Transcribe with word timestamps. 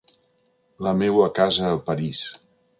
La 0.87 0.95
meua 1.03 1.29
casa 1.43 1.71
a 1.75 1.77
París. 1.93 2.27